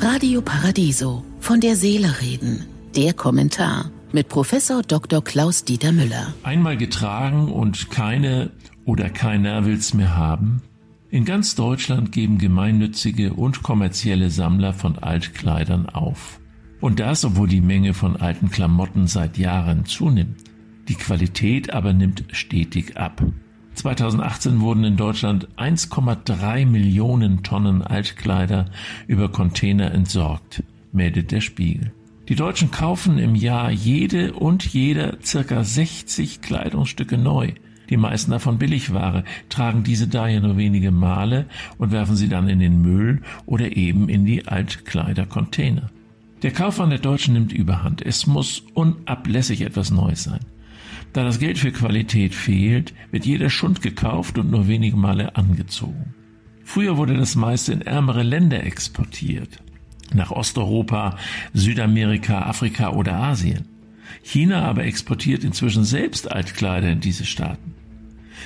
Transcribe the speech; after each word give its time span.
Radio 0.00 0.42
Paradiso. 0.42 1.24
Von 1.40 1.60
der 1.60 1.76
Seele 1.76 2.20
reden. 2.20 2.66
Der 2.96 3.12
Kommentar 3.14 3.90
mit 4.12 4.28
Professor 4.28 4.82
Dr. 4.82 5.22
Klaus 5.22 5.64
Dieter 5.64 5.92
Müller. 5.92 6.34
Einmal 6.42 6.76
getragen 6.76 7.50
und 7.50 7.90
keine 7.90 8.50
oder 8.84 9.08
keiner 9.08 9.64
will's 9.64 9.94
mehr 9.94 10.16
haben. 10.16 10.62
In 11.10 11.24
ganz 11.24 11.54
Deutschland 11.54 12.10
geben 12.10 12.38
gemeinnützige 12.38 13.34
und 13.34 13.62
kommerzielle 13.62 14.30
Sammler 14.30 14.72
von 14.72 14.98
Altkleidern 14.98 15.88
auf. 15.88 16.40
Und 16.80 16.98
das, 16.98 17.24
obwohl 17.24 17.48
die 17.48 17.60
Menge 17.60 17.94
von 17.94 18.16
alten 18.16 18.50
Klamotten 18.50 19.06
seit 19.06 19.38
Jahren 19.38 19.84
zunimmt. 19.84 20.40
Die 20.88 20.96
Qualität 20.96 21.72
aber 21.72 21.92
nimmt 21.92 22.24
stetig 22.32 22.96
ab. 22.96 23.22
2018 23.74 24.60
wurden 24.60 24.84
in 24.84 24.96
Deutschland 24.96 25.48
1,3 25.56 26.66
Millionen 26.66 27.42
Tonnen 27.42 27.82
Altkleider 27.82 28.66
über 29.06 29.30
Container 29.30 29.92
entsorgt, 29.92 30.62
meldet 30.92 31.32
der 31.32 31.40
Spiegel. 31.40 31.92
Die 32.28 32.36
Deutschen 32.36 32.70
kaufen 32.70 33.18
im 33.18 33.34
Jahr 33.34 33.70
jede 33.70 34.32
und 34.34 34.64
jeder 34.64 35.18
circa 35.22 35.64
60 35.64 36.40
Kleidungsstücke 36.40 37.18
neu. 37.18 37.52
Die 37.90 37.96
meisten 37.96 38.30
davon 38.30 38.58
Billigware, 38.58 39.24
tragen 39.48 39.82
diese 39.82 40.06
daher 40.06 40.40
nur 40.40 40.56
wenige 40.56 40.92
Male 40.92 41.46
und 41.78 41.90
werfen 41.90 42.16
sie 42.16 42.28
dann 42.28 42.48
in 42.48 42.58
den 42.58 42.80
Müll 42.80 43.22
oder 43.44 43.76
eben 43.76 44.08
in 44.08 44.24
die 44.24 44.46
Altkleidercontainer. 44.46 45.90
Der 46.42 46.52
Kaufmann 46.52 46.90
der 46.90 47.00
Deutschen 47.00 47.34
nimmt 47.34 47.52
überhand. 47.52 48.00
Es 48.00 48.26
muss 48.26 48.62
unablässig 48.74 49.60
etwas 49.62 49.90
Neues 49.90 50.24
sein. 50.24 50.40
Da 51.12 51.24
das 51.24 51.38
Geld 51.38 51.58
für 51.58 51.72
Qualität 51.72 52.34
fehlt, 52.34 52.94
wird 53.10 53.26
jeder 53.26 53.50
Schund 53.50 53.82
gekauft 53.82 54.38
und 54.38 54.50
nur 54.50 54.68
wenige 54.68 54.96
Male 54.96 55.36
angezogen. 55.36 56.14
Früher 56.64 56.96
wurde 56.96 57.16
das 57.16 57.34
meiste 57.34 57.72
in 57.72 57.82
ärmere 57.82 58.22
Länder 58.22 58.64
exportiert. 58.64 59.62
Nach 60.14 60.30
Osteuropa, 60.30 61.16
Südamerika, 61.52 62.42
Afrika 62.42 62.90
oder 62.90 63.14
Asien. 63.14 63.68
China 64.22 64.62
aber 64.62 64.84
exportiert 64.84 65.44
inzwischen 65.44 65.84
selbst 65.84 66.30
Altkleider 66.30 66.90
in 66.90 67.00
diese 67.00 67.24
Staaten. 67.24 67.74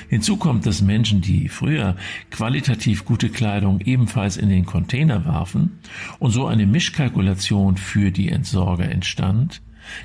Hinzu 0.08 0.36
kommt, 0.36 0.66
dass 0.66 0.82
Menschen, 0.82 1.20
die 1.20 1.48
früher 1.48 1.96
qualitativ 2.30 3.04
gute 3.04 3.30
Kleidung 3.30 3.80
ebenfalls 3.80 4.36
in 4.36 4.48
den 4.48 4.66
Container 4.66 5.24
warfen 5.24 5.78
und 6.18 6.30
so 6.30 6.46
eine 6.46 6.66
Mischkalkulation 6.66 7.76
für 7.76 8.10
die 8.10 8.28
Entsorger 8.28 8.88
entstand, 8.90 9.62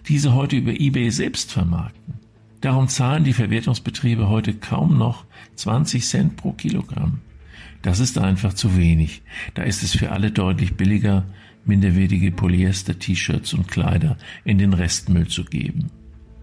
diese 0.07 0.33
heute 0.33 0.55
über 0.57 0.79
eBay 0.79 1.09
selbst 1.11 1.51
vermarkten. 1.51 2.15
Darum 2.61 2.87
zahlen 2.87 3.23
die 3.23 3.33
Verwertungsbetriebe 3.33 4.29
heute 4.29 4.53
kaum 4.53 4.97
noch 4.97 5.25
20 5.55 6.05
Cent 6.05 6.37
pro 6.37 6.53
Kilogramm. 6.53 7.21
Das 7.81 7.99
ist 7.99 8.19
einfach 8.19 8.53
zu 8.53 8.77
wenig. 8.77 9.23
Da 9.55 9.63
ist 9.63 9.81
es 9.81 9.95
für 9.95 10.11
alle 10.11 10.29
deutlich 10.29 10.75
billiger, 10.75 11.25
minderwertige 11.65 12.31
Polyester-T-Shirts 12.31 13.55
und 13.55 13.67
Kleider 13.67 14.17
in 14.45 14.59
den 14.59 14.73
Restmüll 14.73 15.27
zu 15.27 15.43
geben. 15.43 15.89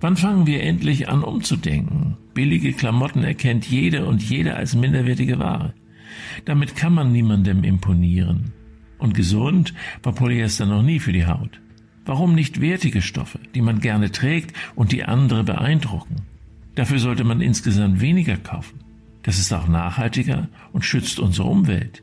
Wann 0.01 0.17
fangen 0.17 0.47
wir 0.47 0.63
endlich 0.63 1.09
an 1.09 1.23
umzudenken? 1.23 2.17
Billige 2.35 2.73
Klamotten 2.73 3.23
erkennt 3.23 3.67
jede 3.67 4.05
und 4.05 4.23
jeder 4.23 4.57
als 4.57 4.75
minderwertige 4.75 5.39
Ware. 5.39 5.75
Damit 6.45 6.75
kann 6.75 6.95
man 6.95 7.13
niemandem 7.13 7.63
imponieren. 7.63 8.53
Und 8.99 9.15
gesund 9.15 9.73
war 10.03 10.13
Polyester 10.13 10.67
noch 10.67 10.83
nie 10.83 10.99
für 10.99 11.13
die 11.13 11.27
Haut. 11.27 11.61
Warum 12.09 12.35
nicht 12.35 12.63
wertige 12.63 13.03
Stoffe, 13.03 13.39
die 13.55 13.61
man 13.61 13.81
gerne 13.81 14.11
trägt 14.11 14.57
und 14.75 14.93
die 14.93 15.05
andere 15.05 15.45
beeindrucken? 15.45 16.23
Dafür 16.75 17.01
sollte 17.01 17.23
man 17.23 17.43
insgesamt 17.43 18.01
weniger 18.01 18.39
kaufen. 18.39 18.81
Das 19.25 19.39
ist 19.39 19.53
auch 19.53 19.69
nachhaltiger 19.69 20.49
und 20.73 20.87
schützt 20.87 21.21
unsere 21.21 21.49
Umwelt. 21.49 22.03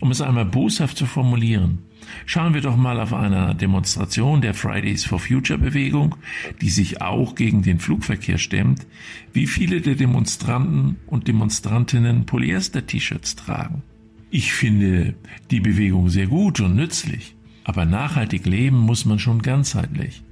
Um 0.00 0.10
es 0.10 0.20
einmal 0.20 0.46
boshaft 0.46 0.96
zu 0.96 1.06
formulieren, 1.06 1.78
schauen 2.26 2.54
wir 2.54 2.60
doch 2.60 2.74
mal 2.74 2.98
auf 2.98 3.14
einer 3.14 3.54
Demonstration 3.54 4.40
der 4.40 4.52
Fridays 4.52 5.04
for 5.04 5.20
Future 5.20 5.60
Bewegung, 5.60 6.16
die 6.60 6.70
sich 6.70 7.00
auch 7.00 7.36
gegen 7.36 7.62
den 7.62 7.78
Flugverkehr 7.78 8.38
stemmt, 8.38 8.84
wie 9.32 9.46
viele 9.46 9.80
der 9.80 9.94
Demonstranten 9.94 10.96
und 11.06 11.28
Demonstrantinnen 11.28 12.26
Polyester-T-Shirts 12.26 13.36
tragen. 13.36 13.84
Ich 14.28 14.52
finde 14.52 15.14
die 15.52 15.60
Bewegung 15.60 16.08
sehr 16.08 16.26
gut 16.26 16.58
und 16.58 16.74
nützlich. 16.74 17.36
Aber 17.66 17.84
nachhaltig 17.84 18.46
leben 18.46 18.78
muss 18.78 19.04
man 19.06 19.18
schon 19.18 19.42
ganzheitlich 19.42 20.22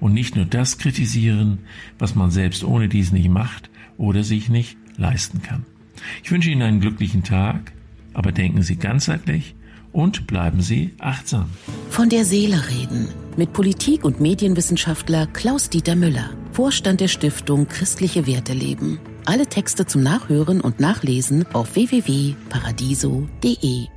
und 0.00 0.14
nicht 0.14 0.36
nur 0.36 0.46
das 0.46 0.78
kritisieren, 0.78 1.58
was 1.98 2.14
man 2.14 2.30
selbst 2.30 2.64
ohne 2.64 2.88
dies 2.88 3.12
nicht 3.12 3.28
macht 3.28 3.68
oder 3.98 4.24
sich 4.24 4.48
nicht 4.48 4.78
leisten 4.96 5.42
kann. 5.42 5.66
Ich 6.24 6.30
wünsche 6.30 6.48
Ihnen 6.48 6.62
einen 6.62 6.80
glücklichen 6.80 7.24
Tag, 7.24 7.74
aber 8.14 8.32
denken 8.32 8.62
Sie 8.62 8.76
ganzheitlich 8.76 9.54
und 9.92 10.26
bleiben 10.26 10.62
Sie 10.62 10.94
achtsam. 10.98 11.50
Von 11.90 12.08
der 12.08 12.24
Seele 12.24 12.70
reden 12.70 13.08
mit 13.36 13.52
Politik- 13.52 14.06
und 14.06 14.22
Medienwissenschaftler 14.22 15.26
Klaus-Dieter 15.26 15.94
Müller, 15.94 16.30
Vorstand 16.52 17.02
der 17.02 17.08
Stiftung 17.08 17.68
Christliche 17.68 18.26
Werte 18.26 18.54
leben. 18.54 18.98
Alle 19.26 19.46
Texte 19.46 19.84
zum 19.84 20.02
Nachhören 20.02 20.62
und 20.62 20.80
Nachlesen 20.80 21.44
auf 21.52 21.74
www.paradiso.de. 21.74 23.88